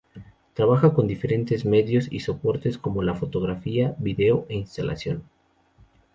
Trabaja 0.55 0.95
con 0.95 1.05
diferentes 1.05 1.63
medios 1.63 2.11
y 2.11 2.21
soportes 2.21 2.79
como 2.79 3.03
la 3.03 3.13
fotografía, 3.13 3.93
vídeo 3.99 4.47
e 4.49 4.55
instalación. 4.55 5.21